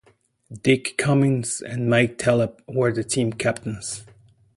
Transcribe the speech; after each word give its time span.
Dick 0.63 0.95
Cummings 0.97 1.61
and 1.61 1.87
Mike 1.87 2.17
Telep 2.17 2.61
were 2.67 2.91
the 2.91 3.03
team 3.03 3.31
captains. 3.31 4.03